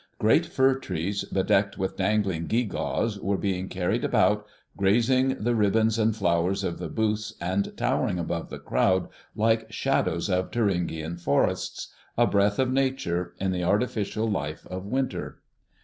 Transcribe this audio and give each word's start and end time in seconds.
Great 0.17 0.47
fir 0.47 0.73
trees 0.79 1.23
bedecked 1.25 1.77
with 1.77 1.95
dangling 1.95 2.47
gewgaws 2.47 3.19
were 3.19 3.37
being 3.37 3.69
carried 3.69 4.03
about, 4.03 4.47
grazing 4.75 5.37
the 5.39 5.53
ribbons 5.53 5.99
and 5.99 6.15
flowers 6.15 6.63
of 6.63 6.79
the 6.79 6.89
booths 6.89 7.35
and 7.39 7.77
towering 7.77 8.17
above 8.17 8.49
the 8.49 8.57
crowd 8.57 9.09
like 9.35 9.71
shadows 9.71 10.27
of 10.27 10.51
Thuringian 10.51 11.17
forests, 11.17 11.89
a 12.17 12.25
breath 12.25 12.57
of 12.57 12.73
Nature 12.73 13.35
in 13.39 13.51
the 13.51 13.61
artificial 13.63 14.27
life 14.27 14.65
of 14.71 14.87
winter. 14.87 15.39